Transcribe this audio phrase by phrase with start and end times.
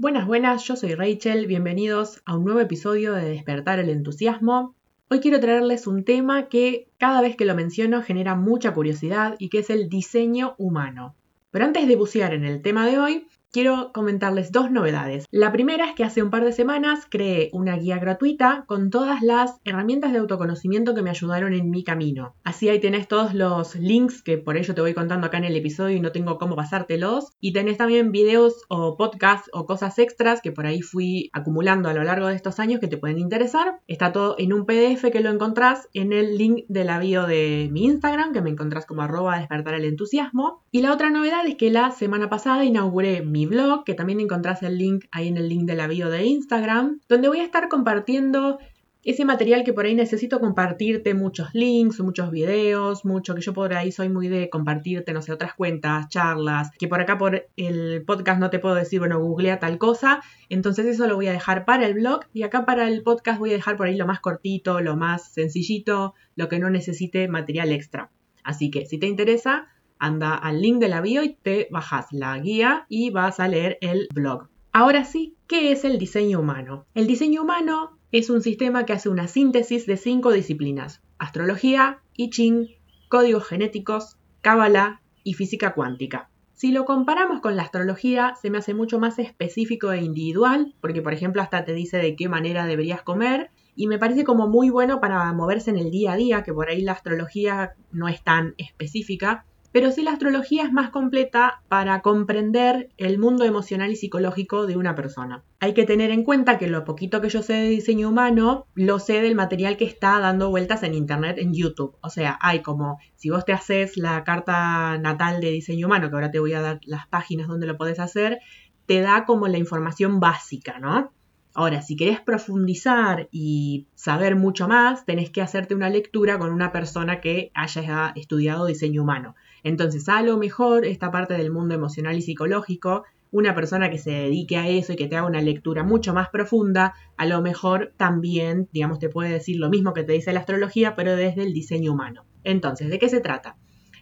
[0.00, 4.74] Buenas, buenas, yo soy Rachel, bienvenidos a un nuevo episodio de Despertar el Entusiasmo.
[5.10, 9.50] Hoy quiero traerles un tema que cada vez que lo menciono genera mucha curiosidad y
[9.50, 11.16] que es el diseño humano.
[11.50, 15.26] Pero antes de bucear en el tema de hoy, quiero comentarles dos novedades.
[15.30, 19.22] La primera es que hace un par de semanas creé una guía gratuita con todas
[19.22, 22.34] las herramientas de autoconocimiento que me ayudaron en mi camino.
[22.44, 25.56] Así ahí tenés todos los links que por ello te voy contando acá en el
[25.56, 27.32] episodio y no tengo cómo pasártelos.
[27.40, 31.94] Y tenés también videos o podcasts o cosas extras que por ahí fui acumulando a
[31.94, 33.80] lo largo de estos años que te pueden interesar.
[33.88, 37.68] Está todo en un PDF que lo encontrás en el link de la bio de
[37.72, 40.62] mi Instagram, que me encontrás como arroba despertar el entusiasmo.
[40.70, 44.62] Y la otra novedad es que la semana pasada inauguré mi blog, que también encontrás
[44.62, 47.68] el link ahí en el link de la bio de Instagram, donde voy a estar
[47.68, 48.58] compartiendo
[49.02, 53.72] ese material que por ahí necesito compartirte muchos links, muchos videos, mucho que yo por
[53.72, 58.04] ahí soy muy de compartirte, no sé, otras cuentas, charlas, que por acá por el
[58.04, 61.64] podcast no te puedo decir, bueno, googlea tal cosa, entonces eso lo voy a dejar
[61.64, 64.20] para el blog y acá para el podcast voy a dejar por ahí lo más
[64.20, 68.10] cortito, lo más sencillito, lo que no necesite material extra.
[68.44, 69.68] Así que si te interesa,
[70.00, 73.78] anda al link de la bio y te bajas la guía y vas a leer
[73.80, 74.48] el blog.
[74.72, 76.86] Ahora sí, ¿qué es el diseño humano?
[76.94, 82.30] El diseño humano es un sistema que hace una síntesis de cinco disciplinas: astrología, I
[82.30, 82.68] Ching,
[83.08, 86.30] códigos genéticos, cábala y física cuántica.
[86.54, 91.00] Si lo comparamos con la astrología, se me hace mucho más específico e individual, porque
[91.00, 94.68] por ejemplo hasta te dice de qué manera deberías comer, y me parece como muy
[94.68, 98.22] bueno para moverse en el día a día, que por ahí la astrología no es
[98.22, 103.96] tan específica, pero sí la astrología es más completa para comprender el mundo emocional y
[103.96, 105.44] psicológico de una persona.
[105.60, 108.98] Hay que tener en cuenta que lo poquito que yo sé de diseño humano, lo
[108.98, 111.96] sé del material que está dando vueltas en internet, en YouTube.
[112.00, 116.16] O sea, hay como, si vos te haces la carta natal de diseño humano, que
[116.16, 118.40] ahora te voy a dar las páginas donde lo podés hacer,
[118.86, 121.12] te da como la información básica, ¿no?
[121.52, 126.70] Ahora, si querés profundizar y saber mucho más, tenés que hacerte una lectura con una
[126.70, 129.34] persona que haya estudiado diseño humano.
[129.62, 134.10] Entonces, a lo mejor esta parte del mundo emocional y psicológico, una persona que se
[134.10, 137.92] dedique a eso y que te haga una lectura mucho más profunda, a lo mejor
[137.96, 141.52] también, digamos, te puede decir lo mismo que te dice la astrología, pero desde el
[141.52, 142.24] diseño humano.
[142.42, 143.56] Entonces, ¿de qué se trata?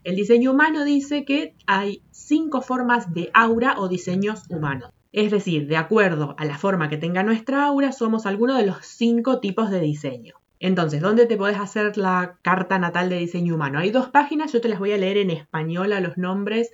[0.05, 4.91] El diseño humano dice que hay cinco formas de aura o diseños humanos.
[5.13, 8.77] Es decir, de acuerdo a la forma que tenga nuestra aura, somos alguno de los
[8.87, 10.35] cinco tipos de diseño.
[10.61, 13.79] Entonces, ¿dónde te podés hacer la carta natal de diseño humano?
[13.79, 16.71] Hay dos páginas, yo te las voy a leer en español a los nombres.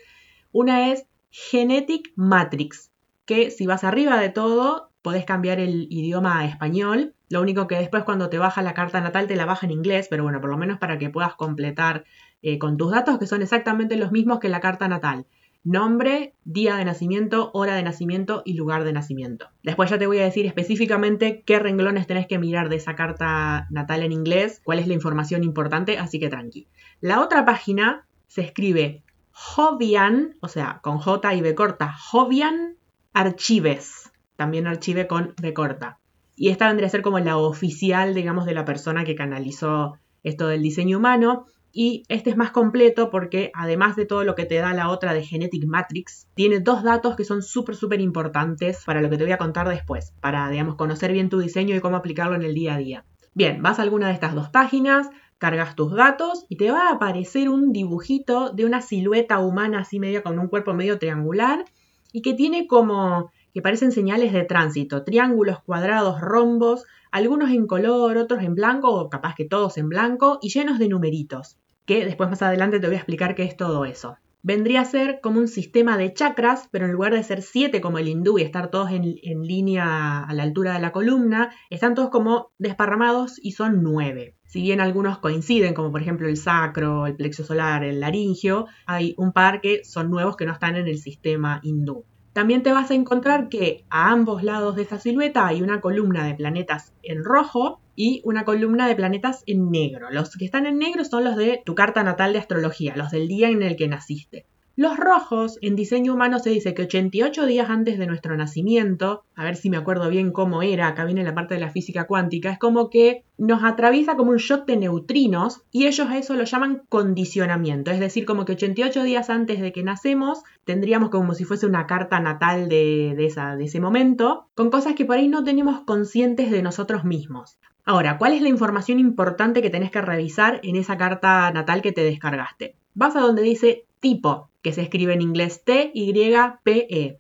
[0.53, 2.91] Una es Genetic Matrix,
[3.27, 7.15] que si vas arriba de todo, podés cambiar el idioma a español.
[7.29, 10.07] Lo único que después cuando te baja la carta natal te la baja en inglés,
[10.09, 12.05] pero bueno, por lo menos para que puedas completar
[12.41, 15.27] eh, con tus datos, que son exactamente los mismos que la carta natal
[15.65, 19.49] nombre, día de nacimiento, hora de nacimiento y lugar de nacimiento.
[19.63, 23.67] Después ya te voy a decir específicamente qué renglones tenés que mirar de esa carta
[23.71, 26.69] natal en inglés, cuál es la información importante, así que tranqui.
[27.01, 29.03] La otra página se escribe
[29.33, 32.77] Jovian, o sea, con J y B corta, Jovian
[33.13, 35.99] Archives, también archive con B corta.
[36.37, 40.49] Y esta vendría a ser como la oficial, digamos, de la persona que canalizó esto
[40.49, 41.47] del diseño humano.
[41.77, 45.13] Y este es más completo porque además de todo lo que te da la otra
[45.13, 49.25] de Genetic Matrix, tiene dos datos que son súper, súper importantes para lo que te
[49.25, 52.55] voy a contar después, para, digamos, conocer bien tu diseño y cómo aplicarlo en el
[52.55, 53.05] día a día.
[53.35, 56.93] Bien, vas a alguna de estas dos páginas, cargas tus datos y te va a
[56.93, 61.65] aparecer un dibujito de una silueta humana así medio con un cuerpo medio triangular
[62.13, 68.17] y que tiene como que parecen señales de tránsito, triángulos, cuadrados, rombos, algunos en color,
[68.17, 72.31] otros en blanco o capaz que todos en blanco y llenos de numeritos que después
[72.31, 74.17] más adelante te voy a explicar qué es todo eso.
[74.47, 77.97] Vendría a ser como un sistema de chakras, pero en lugar de ser siete como
[77.97, 82.11] el hindú y estar todos en, línea a la altura de la columna, están todos
[82.11, 84.37] como desparramados y son nueve.
[84.45, 89.15] Si bien algunos coinciden, como por ejemplo el sacro, el plexo solar, el laringio, hay
[89.17, 92.05] un par que son nuevos que no están en el sistema hindú.
[92.35, 96.27] También te vas a encontrar que a ambos lados de esa silueta hay una columna
[96.27, 100.11] de planetas en rojo y una columna de planetas en negro.
[100.11, 103.29] Los que están en negro son los de tu carta natal de astrología, los del
[103.29, 104.47] día en el que naciste.
[104.77, 109.45] Los rojos, en diseño humano se dice que 88 días antes de nuestro nacimiento, a
[109.45, 112.51] ver si me acuerdo bien cómo era, acá viene la parte de la física cuántica,
[112.51, 116.43] es como que nos atraviesa como un shot de neutrinos y ellos a eso lo
[116.43, 121.45] llaman condicionamiento, es decir, como que 88 días antes de que nacemos tendríamos como si
[121.45, 125.45] fuese una carta natal de, esa, de ese momento, con cosas que por ahí no
[125.45, 127.59] tenemos conscientes de nosotros mismos.
[127.87, 131.93] Ahora, ¿cuál es la información importante que tenés que revisar en esa carta natal que
[131.93, 132.77] te descargaste?
[132.95, 137.19] Vas a donde dice tipo, que se escribe en inglés T-Y-P-E.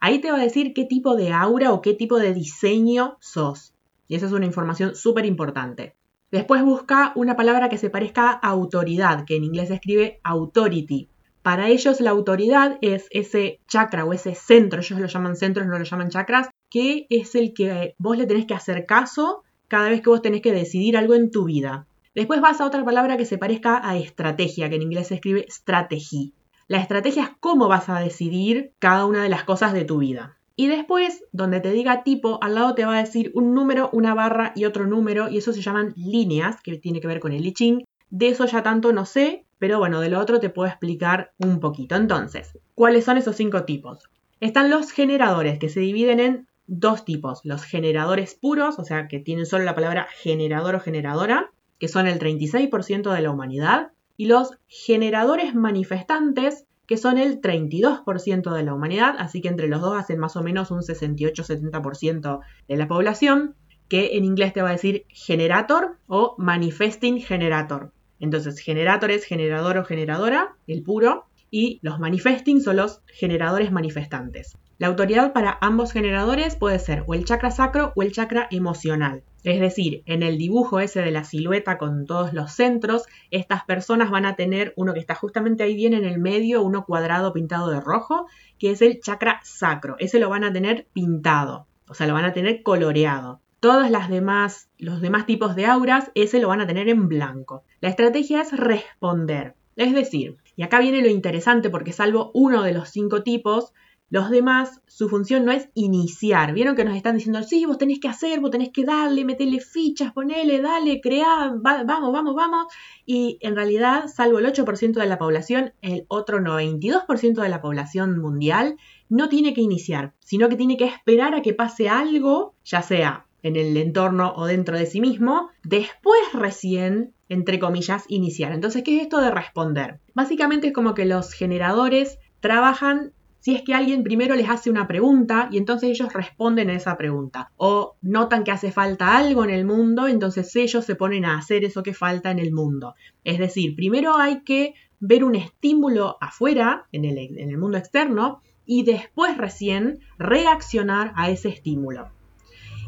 [0.00, 3.72] Ahí te va a decir qué tipo de aura o qué tipo de diseño sos.
[4.06, 5.94] Y esa es una información súper importante.
[6.30, 11.08] Después busca una palabra que se parezca a autoridad, que en inglés se escribe authority.
[11.42, 15.78] Para ellos la autoridad es ese chakra o ese centro, ellos lo llaman centros, no
[15.78, 19.42] lo llaman chakras, que es el que vos le tenés que hacer caso
[19.72, 21.86] cada vez que vos tenés que decidir algo en tu vida.
[22.14, 25.46] Después vas a otra palabra que se parezca a estrategia, que en inglés se escribe
[25.48, 26.34] strategy.
[26.68, 30.36] La estrategia es cómo vas a decidir cada una de las cosas de tu vida.
[30.56, 34.12] Y después, donde te diga tipo, al lado te va a decir un número, una
[34.12, 37.46] barra y otro número, y eso se llaman líneas, que tiene que ver con el
[37.46, 37.84] I Ching.
[38.10, 41.60] De eso ya tanto no sé, pero bueno, de lo otro te puedo explicar un
[41.60, 41.96] poquito.
[41.96, 44.00] Entonces, ¿cuáles son esos cinco tipos?
[44.38, 47.40] Están los generadores, que se dividen en dos tipos.
[47.44, 52.06] Los generadores puros, o sea, que tienen solo la palabra generador o generadora, que son
[52.06, 58.74] el 36% de la humanidad, y los generadores manifestantes, que son el 32% de la
[58.74, 63.56] humanidad, así que entre los dos hacen más o menos un 68-70% de la población,
[63.88, 67.92] que en inglés te va a decir generator o manifesting generator.
[68.20, 74.56] Entonces, generator es generador o generadora, el puro, y los manifesting son los generadores manifestantes.
[74.82, 79.22] La autoridad para ambos generadores puede ser o el chakra sacro o el chakra emocional.
[79.44, 84.10] Es decir, en el dibujo ese de la silueta con todos los centros, estas personas
[84.10, 87.70] van a tener uno que está justamente ahí bien en el medio, uno cuadrado pintado
[87.70, 88.26] de rojo,
[88.58, 89.94] que es el chakra sacro.
[90.00, 93.40] Ese lo van a tener pintado, o sea, lo van a tener coloreado.
[93.60, 97.62] Todas las demás, los demás tipos de auras, ese lo van a tener en blanco.
[97.80, 99.54] La estrategia es responder.
[99.76, 103.72] Es decir, y acá viene lo interesante porque salvo uno de los cinco tipos,
[104.12, 106.52] los demás, su función no es iniciar.
[106.52, 109.58] Vieron que nos están diciendo, sí, vos tenés que hacer, vos tenés que darle, meterle
[109.58, 112.66] fichas, ponele, dale, crear, vamos, vamos, vamos.
[113.06, 118.18] Y en realidad, salvo el 8% de la población, el otro 92% de la población
[118.18, 118.76] mundial
[119.08, 123.24] no tiene que iniciar, sino que tiene que esperar a que pase algo, ya sea
[123.42, 128.52] en el entorno o dentro de sí mismo, después recién, entre comillas, iniciar.
[128.52, 130.00] Entonces, ¿qué es esto de responder?
[130.12, 134.86] Básicamente es como que los generadores trabajan si es que alguien primero les hace una
[134.86, 137.50] pregunta y entonces ellos responden a esa pregunta.
[137.56, 141.64] O notan que hace falta algo en el mundo, entonces ellos se ponen a hacer
[141.64, 142.94] eso que falta en el mundo.
[143.24, 149.36] Es decir, primero hay que ver un estímulo afuera, en el, mundo externo, y después
[149.36, 152.10] recién reaccionar a ese estímulo.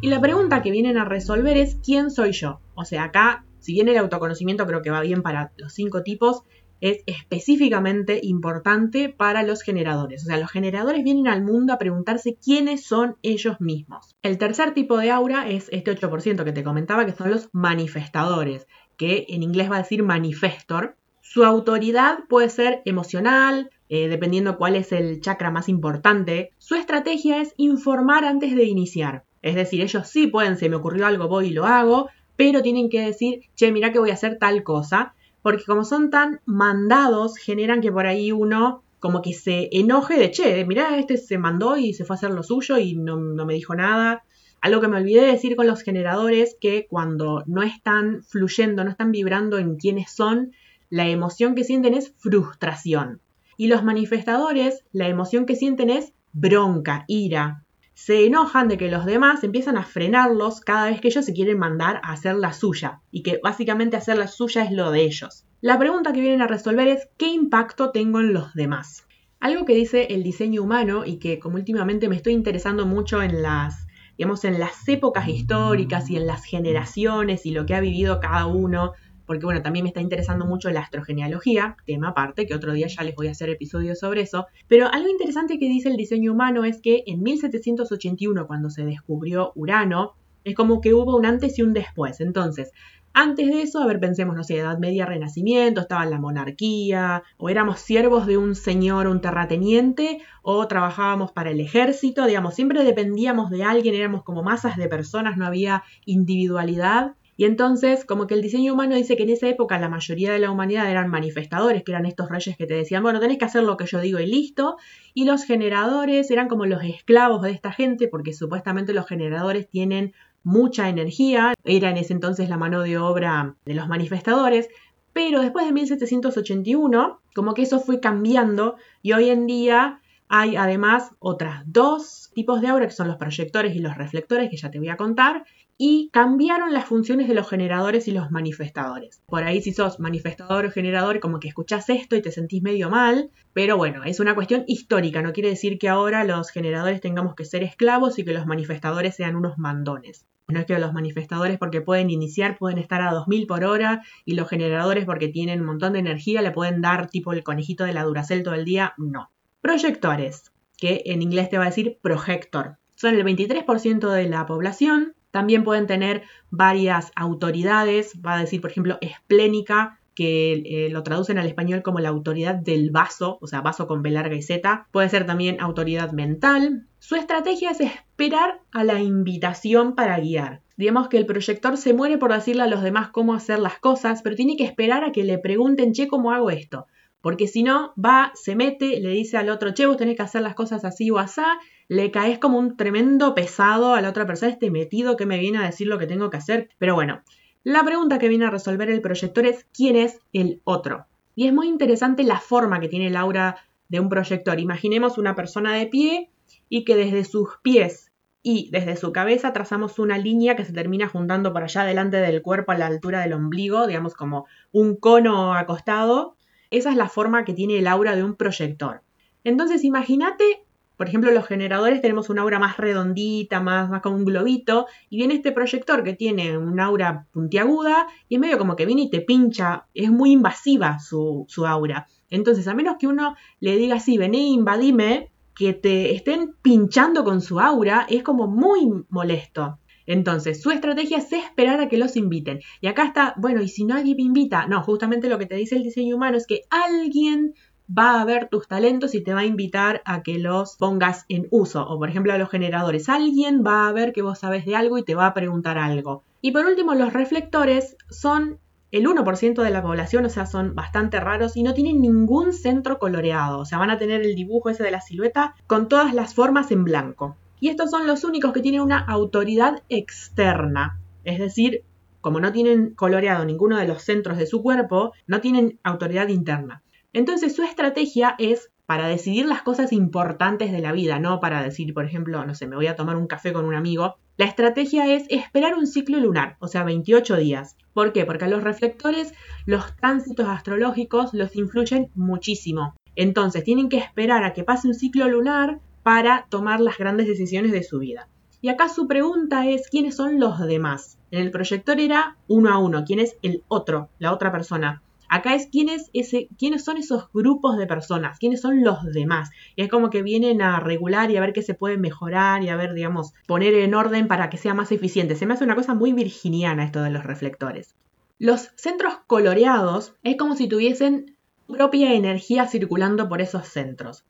[0.02, 2.60] Y la pregunta que vienen a resolver es ¿quién soy yo?
[2.76, 6.44] O sea, acá, si bien el autoconocimiento creo que va bien para los cinco tipos,
[6.84, 10.22] es específicamente importante para los generadores.
[10.25, 14.14] O sea, los generadores vienen al mundo a preguntarse quiénes son ellos mismos.
[14.22, 18.66] El tercer tipo de aura es este 8% que te comentaba, que son los manifestadores,
[18.98, 20.98] que en inglés va a decir manifestor.
[21.22, 26.50] Su autoridad puede ser emocional, eh, dependiendo cuál es el chakra más importante.
[26.58, 29.25] Su estrategia es informar antes de iniciar.
[29.40, 32.90] Es decir, ellos sí pueden, se me ocurrió algo, voy y lo hago, pero tienen
[32.90, 35.14] que decir, che, mira que voy a hacer tal cosa
[35.44, 40.31] porque como son tan mandados, generan que por ahí uno como que se enoje de,
[40.31, 43.52] che, mirá, este se mandó y se fue a hacer lo suyo y no, me
[43.52, 44.25] dijo nada.
[44.62, 48.91] Algo que me olvidé de decir con los generadores, que cuando no están fluyendo, no
[48.91, 50.52] están vibrando en quiénes son,
[50.88, 53.20] la emoción que sienten es frustración.
[53.58, 57.63] Y los manifestadores, la emoción que sienten es bronca, ira,
[57.94, 61.58] se enojan de que los demás empiezan a frenarlos cada vez que ellos se quieren
[61.58, 65.46] mandar a hacer la suya y que básicamente hacer la suya es lo de ellos.
[65.60, 69.06] La pregunta que vienen a resolver es ¿qué impacto tengo en los demás?
[69.41, 73.43] Algo que dice el diseño humano y que como últimamente me estoy interesando mucho en
[73.43, 73.86] las
[74.19, 78.46] digamos en las épocas históricas y en las generaciones y lo que ha vivido cada
[78.46, 78.93] uno
[79.26, 83.02] porque bueno, también me está interesando mucho la astrogenealogía, tema aparte, que otro día ya
[83.02, 84.46] les voy a hacer episodios sobre eso.
[84.69, 89.52] Pero algo interesante que dice el diseño humano es que en 1781, cuando se descubrió
[89.54, 90.14] Urano,
[90.44, 92.20] es como que hubo un antes y un después.
[92.20, 92.70] Entonces,
[93.16, 97.48] antes de eso, a ver, pensemos, no sé, Edad Media, Renacimiento, estaba la monarquía, o
[97.48, 103.50] éramos siervos de un señor, un terrateniente, o trabajábamos para el ejército, digamos, siempre dependíamos
[103.50, 107.14] de alguien, éramos como masas de personas, no había individualidad.
[107.36, 110.38] Y entonces, como que el diseño humano dice que en esa época la mayoría de
[110.38, 113.64] la humanidad eran manifestadores, que eran estos reyes que te decían, bueno, tenés que hacer
[113.64, 114.76] lo que yo digo y listo.
[115.14, 120.14] Y los generadores eran como los esclavos de esta gente, porque supuestamente los generadores tienen
[120.44, 124.69] mucha energía, era en ese entonces la mano de obra de los manifestadores,
[125.12, 128.76] pero después de 1781, como que eso fue cambiando.
[129.00, 133.74] Y hoy en día hay además otras dos tipos de aura que son los proyectores
[133.74, 135.44] y los reflectores que ya te voy a contar
[135.76, 139.22] y cambiaron las funciones de los generadores y los manifestadores.
[139.26, 142.90] Por ahí si sos manifestador o generador como que escuchás esto y te sentís medio
[142.90, 147.34] mal, pero bueno, es una cuestión histórica, no quiere decir que ahora los generadores tengamos
[147.34, 150.26] que ser esclavos y que los manifestadores sean unos mandones.
[150.46, 154.34] No es que los manifestadores porque pueden iniciar pueden estar a 2000 por hora y
[154.34, 157.94] los generadores porque tienen un montón de energía le pueden dar tipo el conejito de
[157.94, 159.31] la Duracell todo el día, no.
[159.62, 162.76] Proyectores, que en inglés te va a decir projector.
[162.94, 166.22] Son el 23% de la población, también pueden tener
[166.53, 171.98] varias autoridades, va a decir, por ejemplo, esplénica, que eh, lo traducen al español como
[171.98, 174.86] la autoridad del vaso, o sea, vaso con B larga y Z.
[174.93, 176.86] Puede ser también autoridad mental.
[177.00, 180.60] Su estrategia es esperar a la invitación para guiar.
[180.76, 184.22] Digamos que el proyector se muere por decirle a los demás cómo hacer las cosas,
[184.22, 186.86] pero tiene que esperar a que le pregunten, che, ¿cómo hago esto?
[187.24, 190.43] Porque si no, va, se mete, le dice al otro, che, vos tenés que hacer
[190.43, 194.52] las cosas así o asá, le caes como un tremendo pesado a la otra persona,
[194.52, 196.69] este metido que me viene a decir lo que tengo que hacer.
[196.76, 197.22] Pero bueno,
[197.62, 201.06] la pregunta que viene a resolver el proyector es ¿quién es el otro?
[201.34, 203.56] Y es muy interesante la forma que tiene el aura
[203.88, 204.60] de un proyector.
[204.60, 206.31] Imaginemos una persona de pie
[206.69, 208.12] y que desde sus pies
[208.43, 212.43] y desde su cabeza trazamos una línea que se termina juntando por allá delante del
[212.43, 216.36] cuerpo a la altura del ombligo, digamos como un cono acostado.
[216.76, 219.02] Esa es la forma que tiene el aura de un proyector.
[219.44, 220.64] Entonces imagínate
[220.96, 225.16] por ejemplo, los generadores tenemos un aura más redondita, más, más como un globito, y
[225.16, 229.10] viene este proyector que tiene un aura puntiaguda y es medio como que viene y
[229.10, 232.06] te pincha, es muy invasiva su, su aura.
[232.31, 237.40] Entonces, a menos que uno le diga así, vení, invadime, que te estén pinchando con
[237.40, 239.78] su aura, es como muy molesto.
[240.06, 242.61] Entonces, su estrategia es esperar a que los inviten.
[242.81, 244.67] Y acá está, bueno, ¿y si nadie me invita?
[244.67, 247.55] No, justamente lo que te dice el diseño humano es que alguien
[247.87, 251.49] va a ver tus talentos y te va a invitar a que los pongas en
[251.51, 251.87] uso.
[251.87, 253.08] O por ejemplo a los generadores.
[253.08, 256.25] Alguien va a ver que vos sabes de algo y te va a preguntar algo.
[256.41, 258.58] Y por último, los reflectores son
[258.91, 263.01] el 1% de la población, o sea, son bastante raros y no tienen ningún centro
[263.01, 263.58] coloreado.
[263.58, 266.70] O sea, van a tener el dibujo ese de la silueta con todas las formas
[266.70, 267.37] en blanco.
[267.64, 271.00] Y estos son los únicos que tienen una autoridad externa.
[271.24, 271.82] Es decir,
[272.20, 276.82] como no tienen coloreado ninguno de los centros de su cuerpo, no tienen autoridad interna.
[277.14, 281.94] Entonces su estrategia es para decidir las cosas importantes de la vida, no para decir,
[281.94, 284.16] por ejemplo, no sé, me voy a tomar un café con un amigo.
[284.36, 287.78] La estrategia es esperar un ciclo lunar, o sea, 28 días.
[287.94, 288.26] ¿Por qué?
[288.26, 289.32] Porque a los reflectores
[289.64, 292.94] los tránsitos astrológicos los influyen muchísimo.
[293.16, 297.73] Entonces tienen que esperar a que pase un ciclo lunar para tomar las grandes decisiones
[297.73, 298.29] de su vida.
[298.61, 301.19] Y acá su pregunta es, ¿quiénes son los demás?
[301.32, 305.03] En el proyector era uno a uno, ¿quién es el otro, la otra persona?
[305.29, 309.51] Acá es quién ese, quiénes son esos grupos de personas, quiénes son los demás.
[309.75, 312.69] Y es como que vienen a regular y a ver qué se puede mejorar y
[312.69, 315.34] a ver, digamos, poner en orden para que sea más eficiente.
[315.34, 317.96] Se me hace una cosa muy virginiana esto de los reflectores.
[318.39, 324.25] Los centros coloreados es como si tuviesen propia energía circulando por esos centros.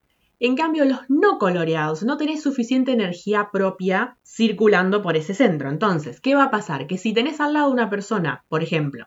[0.46, 5.70] En cambio, los no coloreados no tenés suficiente energía propia circulando por ese centro.
[5.70, 6.86] Entonces, ¿qué va a pasar?
[6.86, 9.06] Que si tenés al lado una persona, por ejemplo,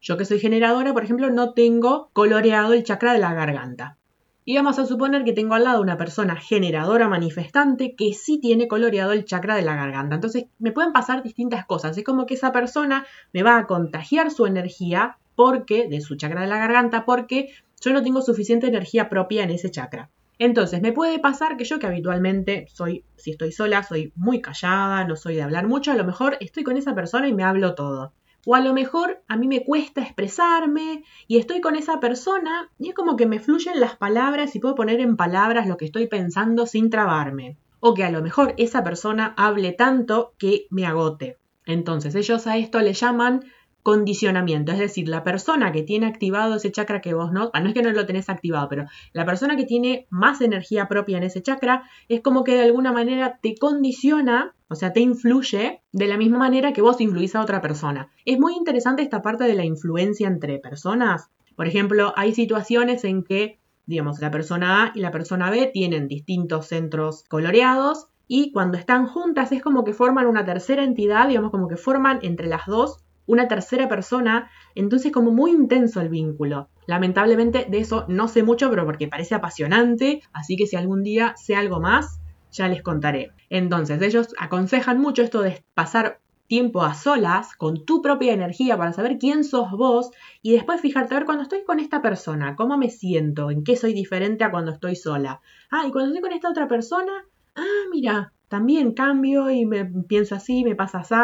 [0.00, 3.98] yo que soy generadora, por ejemplo, no tengo coloreado el chakra de la garganta.
[4.46, 8.66] Y vamos a suponer que tengo al lado una persona generadora manifestante que sí tiene
[8.66, 10.14] coloreado el chakra de la garganta.
[10.14, 11.98] Entonces me pueden pasar distintas cosas.
[11.98, 16.40] Es como que esa persona me va a contagiar su energía porque de su chakra
[16.40, 17.50] de la garganta porque
[17.82, 20.08] yo no tengo suficiente energía propia en ese chakra.
[20.38, 25.04] Entonces, me puede pasar que yo que habitualmente soy, si estoy sola, soy muy callada,
[25.04, 27.74] no soy de hablar mucho, a lo mejor estoy con esa persona y me hablo
[27.74, 28.12] todo.
[28.44, 32.88] O a lo mejor a mí me cuesta expresarme y estoy con esa persona y
[32.88, 36.08] es como que me fluyen las palabras y puedo poner en palabras lo que estoy
[36.08, 37.56] pensando sin trabarme.
[37.78, 41.38] O que a lo mejor esa persona hable tanto que me agote.
[41.66, 43.44] Entonces ellos a esto le llaman
[43.82, 47.68] condicionamiento, es decir, la persona que tiene activado ese chakra que vos no, ah, no
[47.68, 51.24] es que no lo tenés activado, pero la persona que tiene más energía propia en
[51.24, 56.06] ese chakra es como que de alguna manera te condiciona, o sea, te influye de
[56.06, 58.08] la misma manera que vos influís a otra persona.
[58.24, 61.28] Es muy interesante esta parte de la influencia entre personas.
[61.56, 66.06] Por ejemplo, hay situaciones en que, digamos, la persona A y la persona B tienen
[66.06, 71.50] distintos centros coloreados y cuando están juntas es como que forman una tercera entidad, digamos,
[71.50, 76.68] como que forman entre las dos una tercera persona, entonces como muy intenso el vínculo.
[76.86, 81.34] Lamentablemente de eso no sé mucho, pero porque parece apasionante, así que si algún día
[81.36, 83.30] sé algo más, ya les contaré.
[83.50, 88.92] Entonces ellos aconsejan mucho esto de pasar tiempo a solas con tu propia energía para
[88.92, 90.10] saber quién sos vos
[90.42, 93.74] y después fijarte a ver cuando estoy con esta persona, cómo me siento, en qué
[93.76, 95.40] soy diferente a cuando estoy sola.
[95.70, 97.12] Ah, y cuando estoy con esta otra persona,
[97.54, 101.14] ah, mira, también cambio y me pienso así, me pasa así.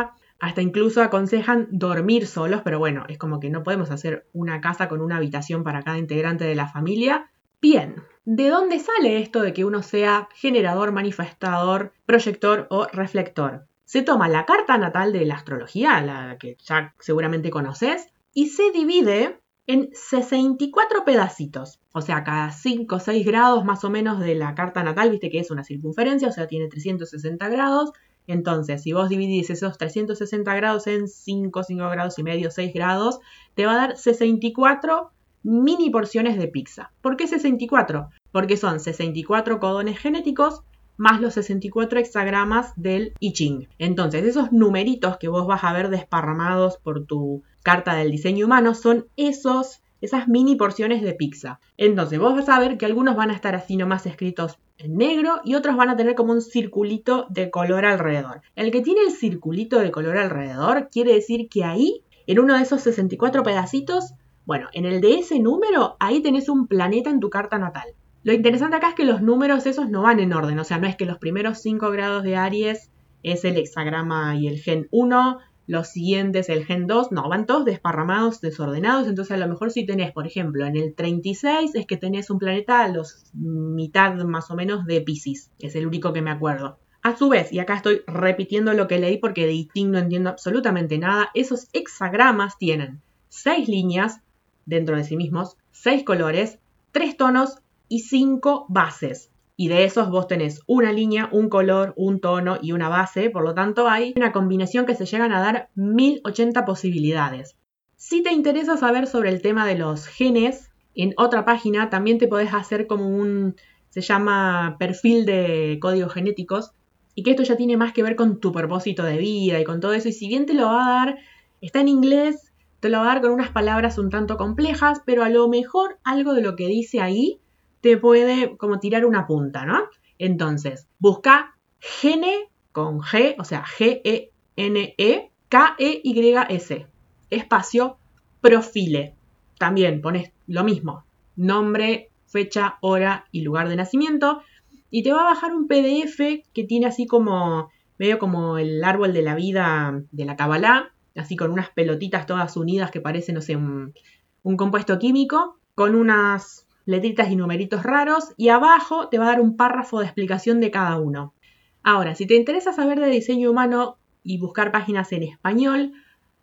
[0.41, 4.89] Hasta incluso aconsejan dormir solos, pero bueno, es como que no podemos hacer una casa
[4.89, 7.31] con una habitación para cada integrante de la familia.
[7.61, 13.67] Bien, ¿de dónde sale esto de que uno sea generador, manifestador, proyector o reflector?
[13.85, 18.71] Se toma la carta natal de la astrología, la que ya seguramente conoces, y se
[18.71, 21.81] divide en 64 pedacitos.
[21.93, 25.31] O sea, cada 5 o 6 grados más o menos de la carta natal, viste
[25.31, 27.93] que es una circunferencia, o sea, tiene 360 grados.
[28.29, 33.19] Entonces, si vos dividís esos 360 grados en 5, 5 grados y medio, 6 grados,
[33.55, 35.11] te va a dar 64
[35.43, 36.93] mini porciones de pizza.
[37.01, 38.11] ¿Por qué 64?
[38.31, 40.63] Porque son 64 codones genéticos
[40.99, 43.69] más los 64 hexagramas del I Ching.
[43.79, 48.75] Entonces, esos numeritos que vos vas a ver desparramados por tu carta del diseño humano
[48.75, 51.61] son esos esas mini porciones de pizza.
[51.77, 55.41] Entonces, vos vas a ver que algunos van a estar así nomás escritos en negro
[55.45, 58.43] y otros van a tener como un circulito de color alrededor.
[58.55, 62.63] El que tiene el circulito de color alrededor quiere decir que ahí, en uno de
[62.63, 64.15] esos 64 pedacitos,
[64.47, 67.89] bueno, en el de ese número, ahí tenés un planeta en tu carta natal.
[68.23, 70.87] Lo interesante acá es que los números esos no van en orden, o sea, no
[70.87, 72.91] es que los primeros 5 grados de Aries
[73.23, 77.67] es el hexagrama y el gen 1, los siguientes, el gen 2, no, van todos
[77.67, 81.99] desparramados, desordenados, entonces a lo mejor si tenés, por ejemplo, en el 36 es que
[81.99, 86.23] tenés un planeta a los mitad más o menos de Pisces, es el único que
[86.23, 86.79] me acuerdo.
[87.03, 90.31] A su vez, y acá estoy repitiendo lo que leí porque de ITIN no entiendo
[90.31, 94.23] absolutamente nada, esos hexagramas tienen 6 líneas
[94.65, 96.59] dentro de sí mismos, 6 colores,
[96.93, 97.59] 3 tonos
[97.89, 102.71] y 5 bases y de esos vos tenés una línea, un color, un tono y
[102.71, 107.57] una base, por lo tanto hay una combinación que se llegan a dar 1080 posibilidades.
[107.97, 112.29] Si te interesa saber sobre el tema de los genes, en otra página también te
[112.29, 113.57] podés hacer como un,
[113.89, 116.71] se llama perfil de códigos genéticos,
[117.17, 119.81] y que esto ya tiene más que ver con tu propósito de vida y con
[119.81, 121.19] todo eso, y si bien te lo va a dar,
[121.61, 125.25] está en inglés, te lo va a dar con unas palabras un tanto complejas, pero
[125.25, 127.41] a lo mejor algo de lo que dice ahí
[127.81, 129.85] te puede como tirar una punta, ¿no?
[130.19, 136.87] Entonces, busca gene con G, o sea, G-E-N-E, K-E-Y-S,
[137.31, 137.99] espacio,
[138.41, 139.15] profile.
[139.59, 141.05] También pones lo mismo,
[141.37, 144.43] nombre, fecha, hora y lugar de nacimiento.
[144.91, 149.13] Y te va a bajar un PDF que tiene así como, medio como el árbol
[149.13, 153.41] de la vida de la Kabbalah, así con unas pelotitas todas unidas que parecen, no
[153.41, 153.95] sé, un,
[154.43, 159.43] un compuesto químico, con unas letritas y numeritos raros y abajo te va a dar
[159.43, 161.35] un párrafo de explicación de cada uno.
[161.83, 165.93] Ahora, si te interesa saber de diseño humano y buscar páginas en español,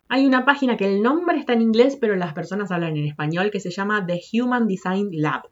[0.08, 3.50] hay una página que el nombre está en inglés, pero las personas hablan en español,
[3.50, 5.50] que se llama The Human Design Lab.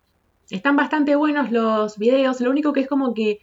[0.52, 3.40] Están bastante buenos los videos, lo único que es como que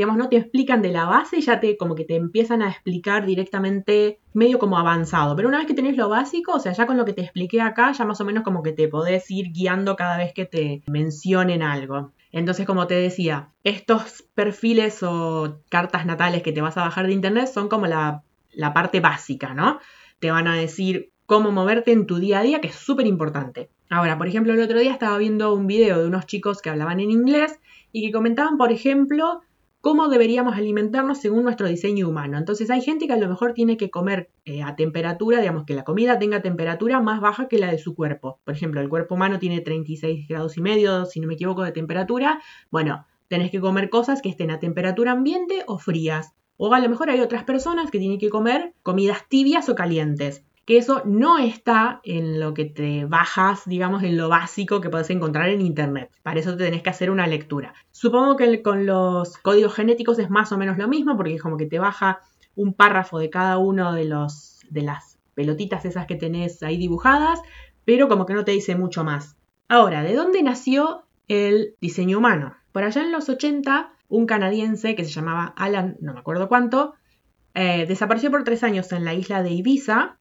[0.00, 2.70] digamos, no te explican de la base y ya te como que te empiezan a
[2.70, 5.36] explicar directamente medio como avanzado.
[5.36, 7.60] Pero una vez que tenés lo básico, o sea, ya con lo que te expliqué
[7.60, 10.82] acá, ya más o menos como que te podés ir guiando cada vez que te
[10.86, 12.12] mencionen algo.
[12.32, 17.12] Entonces, como te decía, estos perfiles o cartas natales que te vas a bajar de
[17.12, 19.80] internet son como la, la parte básica, ¿no?
[20.18, 23.68] Te van a decir cómo moverte en tu día a día, que es súper importante.
[23.90, 27.00] Ahora, por ejemplo, el otro día estaba viendo un video de unos chicos que hablaban
[27.00, 27.60] en inglés
[27.92, 29.42] y que comentaban, por ejemplo,
[29.80, 32.38] cómo deberíamos alimentarnos según nuestro diseño humano.
[32.38, 35.74] Entonces hay gente que a lo mejor tiene que comer eh, a temperatura, digamos que
[35.74, 38.40] la comida tenga temperatura más baja que la de su cuerpo.
[38.44, 41.72] Por ejemplo, el cuerpo humano tiene 36 grados y medio, si no me equivoco, de
[41.72, 42.40] temperatura.
[42.70, 46.34] Bueno, tenés que comer cosas que estén a temperatura ambiente o frías.
[46.56, 50.44] O a lo mejor hay otras personas que tienen que comer comidas tibias o calientes
[50.64, 55.10] que eso no está en lo que te bajas, digamos, en lo básico que puedes
[55.10, 56.10] encontrar en Internet.
[56.22, 57.74] Para eso te tenés que hacer una lectura.
[57.90, 61.56] Supongo que con los códigos genéticos es más o menos lo mismo, porque es como
[61.56, 62.20] que te baja
[62.54, 67.40] un párrafo de cada uno de, los, de las pelotitas esas que tenés ahí dibujadas,
[67.84, 69.36] pero como que no te dice mucho más.
[69.68, 72.54] Ahora, ¿de dónde nació el diseño humano?
[72.72, 76.94] Por allá en los 80, un canadiense que se llamaba Alan, no me acuerdo cuánto,
[77.54, 80.18] eh, desapareció por tres años en la isla de Ibiza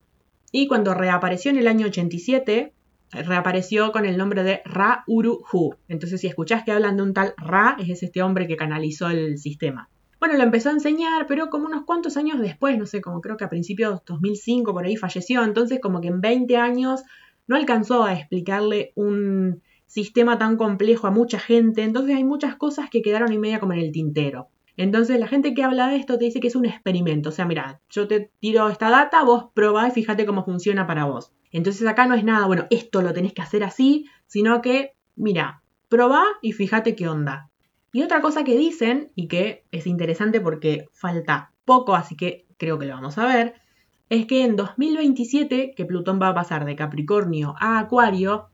[0.52, 2.74] y cuando reapareció en el año 87,
[3.12, 5.76] reapareció con el nombre de Ra Uru Hu.
[5.88, 9.38] Entonces, si escuchás que hablan de un tal Ra, es este hombre que canalizó el
[9.38, 9.90] sistema.
[10.20, 13.38] Bueno, lo empezó a enseñar, pero como unos cuantos años después, no sé, como creo
[13.38, 17.04] que a principios de 2005 por ahí falleció, entonces como que en 20 años
[17.48, 22.90] no alcanzó a explicarle un sistema tan complejo a mucha gente, entonces hay muchas cosas
[22.90, 24.50] que quedaron y media como en el tintero.
[24.80, 27.28] Entonces la gente que habla de esto te dice que es un experimento.
[27.28, 31.04] O sea, mira, yo te tiro esta data, vos probá y fíjate cómo funciona para
[31.04, 31.34] vos.
[31.52, 35.64] Entonces acá no es nada, bueno, esto lo tenés que hacer así, sino que, mira,
[35.90, 37.50] probá y fíjate qué onda.
[37.92, 42.80] Y otra cosa que dicen, y que es interesante porque falta poco, así que creo
[42.80, 43.56] que lo vamos a ver,
[44.08, 48.48] es que en 2027, que Plutón va a pasar de Capricornio a Acuario,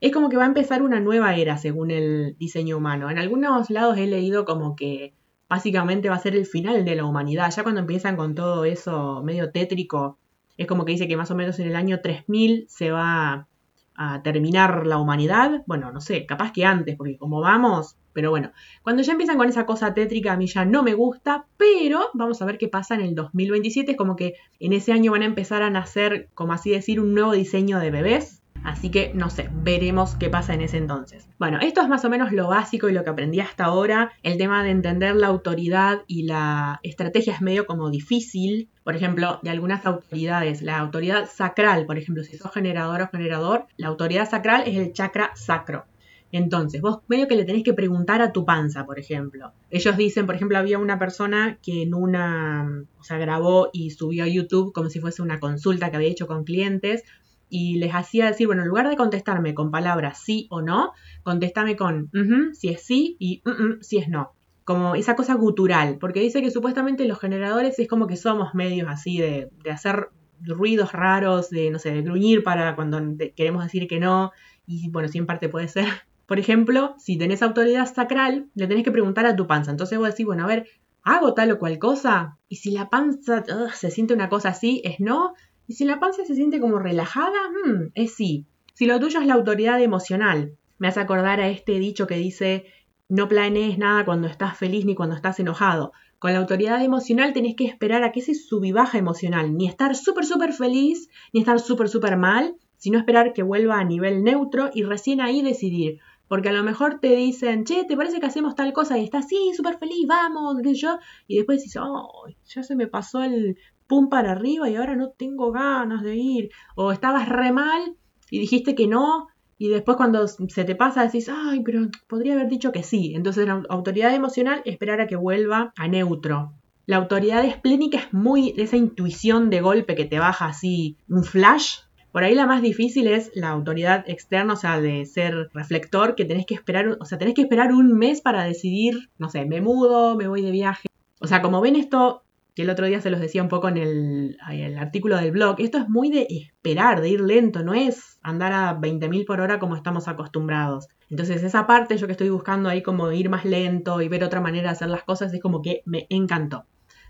[0.00, 3.10] es como que va a empezar una nueva era según el diseño humano.
[3.10, 5.17] En algunos lados he leído como que
[5.48, 7.50] básicamente va a ser el final de la humanidad.
[7.54, 10.18] Ya cuando empiezan con todo eso medio tétrico,
[10.56, 13.46] es como que dice que más o menos en el año 3000 se va
[13.94, 15.62] a terminar la humanidad.
[15.66, 19.48] Bueno, no sé, capaz que antes, porque como vamos, pero bueno, cuando ya empiezan con
[19.48, 22.94] esa cosa tétrica a mí ya no me gusta, pero vamos a ver qué pasa
[22.94, 23.92] en el 2027.
[23.92, 27.14] Es como que en ese año van a empezar a nacer, como así decir, un
[27.14, 31.28] nuevo diseño de bebés Así que no sé, veremos qué pasa en ese entonces.
[31.38, 34.12] Bueno, esto es más o menos lo básico y lo que aprendí hasta ahora.
[34.22, 38.68] El tema de entender la autoridad y la estrategia es medio como difícil.
[38.84, 43.66] Por ejemplo, de algunas autoridades, la autoridad sacral, por ejemplo, si sos generador o generador,
[43.76, 45.86] la autoridad sacral es el chakra sacro.
[46.30, 49.52] Entonces, vos medio que le tenés que preguntar a tu panza, por ejemplo.
[49.70, 54.24] Ellos dicen, por ejemplo, había una persona que en una, o sea, grabó y subió
[54.24, 57.04] a YouTube como si fuese una consulta que había hecho con clientes
[57.48, 61.76] y les hacía decir, bueno, en lugar de contestarme con palabras sí o no, contéstame
[61.76, 62.10] con
[62.52, 63.42] si es sí y
[63.80, 64.32] si es no.
[64.64, 68.88] Como esa cosa gutural, porque dice que supuestamente los generadores es como que somos medios
[68.90, 73.00] así de, de hacer ruidos raros, de, no sé, de gruñir para cuando
[73.34, 74.32] queremos decir que no,
[74.66, 75.86] y bueno, sí en parte puede ser.
[76.26, 79.70] Por ejemplo, si tenés autoridad sacral, le tenés que preguntar a tu panza.
[79.70, 80.66] Entonces vos decís, bueno, a ver,
[81.02, 82.36] ¿hago tal o cual cosa?
[82.48, 85.32] Y si la panza se siente una cosa así, es no.
[85.68, 88.46] Y si la panza se siente como relajada, hmm, es sí.
[88.72, 92.64] Si lo tuyo es la autoridad emocional, me hace acordar a este dicho que dice,
[93.10, 95.92] no planees nada cuando estás feliz ni cuando estás enojado.
[96.18, 100.24] Con la autoridad emocional tenés que esperar a que ese subibaja emocional, ni estar súper,
[100.24, 104.84] súper feliz, ni estar súper, súper mal, sino esperar que vuelva a nivel neutro y
[104.84, 105.98] recién ahí decidir.
[106.28, 108.96] Porque a lo mejor te dicen, che, ¿te parece que hacemos tal cosa?
[108.96, 110.98] Y estás, sí, súper feliz, vamos, qué yo.
[111.26, 115.10] Y después dices, oh, ya se me pasó el pum para arriba y ahora no
[115.10, 116.50] tengo ganas de ir.
[116.76, 117.96] O estabas re mal
[118.30, 122.48] y dijiste que no y después cuando se te pasa decís, ay, pero podría haber
[122.48, 123.12] dicho que sí.
[123.16, 126.52] Entonces la autoridad emocional esperar a que vuelva a neutro.
[126.86, 131.80] La autoridad esplénica es muy esa intuición de golpe que te baja así un flash.
[132.12, 136.24] Por ahí la más difícil es la autoridad externa, o sea, de ser reflector, que
[136.24, 139.60] tenés que esperar, o sea, tenés que esperar un mes para decidir, no sé, me
[139.60, 140.88] mudo, me voy de viaje.
[141.20, 142.22] O sea, como ven esto
[142.58, 144.36] que el otro día se los decía un poco en el,
[144.80, 148.76] artículo del blog, esto es muy de esperar, de ir lento, no es andar a
[148.76, 150.88] 20.000 por hora como estamos acostumbrados.
[151.08, 154.40] Entonces esa parte yo que estoy buscando ahí como ir más lento y ver otra
[154.40, 156.64] manera de hacer las cosas es como que me encantó.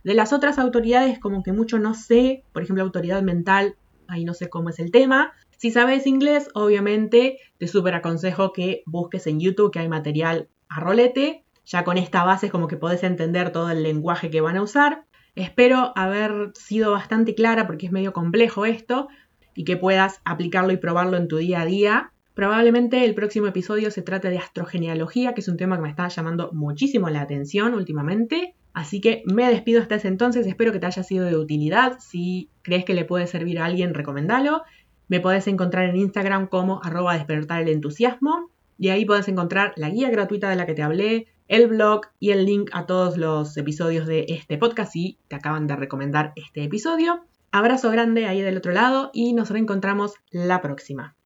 [0.05, 4.35] De las otras autoridades como que mucho no sé, por ejemplo autoridad mental, ahí no
[4.35, 5.33] sé cómo es el tema.
[5.57, 10.81] Si sabes inglés, obviamente te súper aconsejo que busques en YouTube que hay material a
[10.81, 11.47] rolete.
[11.65, 14.63] Ya con esta base es como que podés entender todo el lenguaje que van a
[14.63, 15.05] usar.
[15.35, 19.09] Espero haber sido bastante clara porque es medio complejo esto
[19.55, 22.13] y que puedas aplicarlo y probarlo en tu día a día.
[22.35, 26.07] Probablemente el próximo episodio se trate de astrogenealogía, que es un tema que me está
[26.07, 28.55] llamando muchísimo la atención últimamente.
[28.73, 31.99] Así que me despido hasta ese entonces, espero que te haya sido de utilidad.
[31.99, 34.63] Si crees que le puede servir a alguien, recomendalo.
[35.09, 39.91] Me podés encontrar en Instagram como arroba despertar el entusiasmo y ahí podés encontrar la
[39.91, 43.57] guía gratuita de la que te hablé, el blog y el link a todos los
[43.57, 47.25] episodios de este podcast si te acaban de recomendar este episodio.
[47.51, 51.17] Abrazo grande ahí del otro lado y nos reencontramos la próxima.